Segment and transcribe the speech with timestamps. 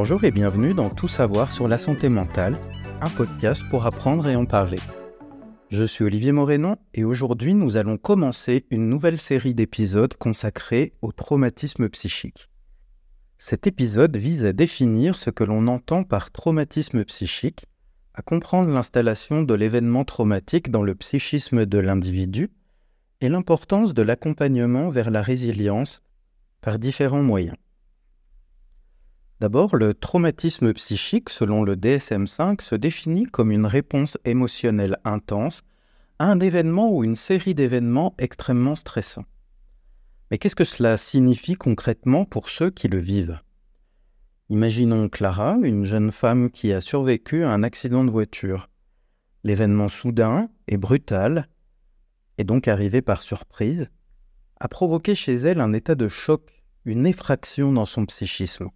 [0.00, 2.60] Bonjour et bienvenue dans Tout savoir sur la santé mentale,
[3.00, 4.78] un podcast pour apprendre et en parler.
[5.70, 11.10] Je suis Olivier Morénon et aujourd'hui nous allons commencer une nouvelle série d'épisodes consacrés au
[11.10, 12.48] traumatisme psychique.
[13.38, 17.66] Cet épisode vise à définir ce que l'on entend par traumatisme psychique,
[18.14, 22.52] à comprendre l'installation de l'événement traumatique dans le psychisme de l'individu
[23.20, 26.02] et l'importance de l'accompagnement vers la résilience
[26.60, 27.56] par différents moyens.
[29.40, 35.62] D'abord, le traumatisme psychique, selon le DSM5, se définit comme une réponse émotionnelle intense
[36.18, 39.26] à un événement ou une série d'événements extrêmement stressants.
[40.30, 43.38] Mais qu'est-ce que cela signifie concrètement pour ceux qui le vivent?
[44.48, 48.68] Imaginons Clara, une jeune femme qui a survécu à un accident de voiture.
[49.44, 51.48] L'événement soudain et brutal,
[52.38, 53.88] et donc arrivé par surprise,
[54.58, 58.68] a provoqué chez elle un état de choc, une effraction dans son psychisme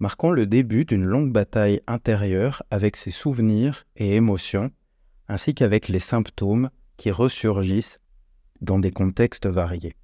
[0.00, 4.70] marquant le début d'une longue bataille intérieure avec ses souvenirs et émotions,
[5.28, 8.00] ainsi qu'avec les symptômes qui ressurgissent
[8.60, 9.96] dans des contextes variés.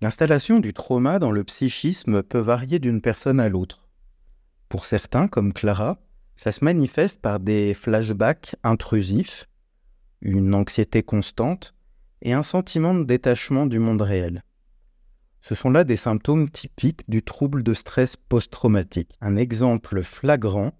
[0.00, 3.88] L'installation du trauma dans le psychisme peut varier d'une personne à l'autre.
[4.68, 5.98] Pour certains, comme Clara,
[6.36, 9.48] ça se manifeste par des flashbacks intrusifs,
[10.20, 11.74] une anxiété constante
[12.22, 14.42] et un sentiment de détachement du monde réel.
[15.42, 20.72] Ce sont là des symptômes typiques du trouble de stress post-traumatique, un exemple flagrant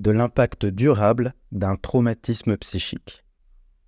[0.00, 3.24] de l'impact durable d'un traumatisme psychique.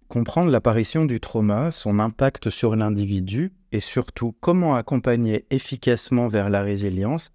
[0.06, 6.62] Comprendre l'apparition du trauma, son impact sur l'individu et surtout comment accompagner efficacement vers la
[6.62, 7.33] résilience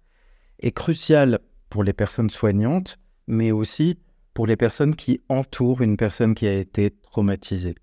[0.60, 3.98] est crucial pour les personnes soignantes, mais aussi
[4.32, 7.74] pour les personnes qui entourent une personne qui a été traumatisée.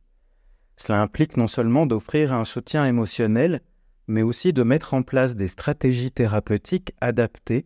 [0.78, 3.62] Cela implique non seulement d'offrir un soutien émotionnel,
[4.08, 7.66] mais aussi de mettre en place des stratégies thérapeutiques adaptées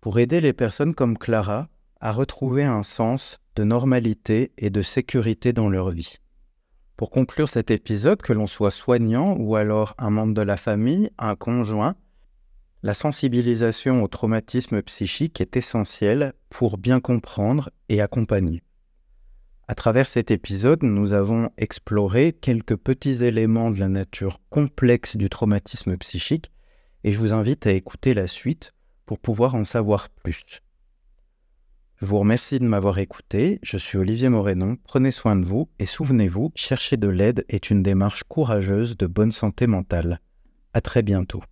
[0.00, 1.68] pour aider les personnes comme Clara
[2.00, 6.16] à retrouver un sens de normalité et de sécurité dans leur vie.
[6.96, 11.10] Pour conclure cet épisode, que l'on soit soignant ou alors un membre de la famille,
[11.18, 11.96] un conjoint,
[12.82, 18.62] la sensibilisation au traumatisme psychique est essentielle pour bien comprendre et accompagner.
[19.70, 25.30] À travers cet épisode, nous avons exploré quelques petits éléments de la nature complexe du
[25.30, 26.50] traumatisme psychique
[27.04, 28.72] et je vous invite à écouter la suite
[29.06, 30.42] pour pouvoir en savoir plus.
[31.98, 35.86] Je vous remercie de m'avoir écouté, je suis Olivier Morénon, prenez soin de vous et
[35.86, 40.20] souvenez-vous, chercher de l'aide est une démarche courageuse de bonne santé mentale.
[40.74, 41.44] À très bientôt.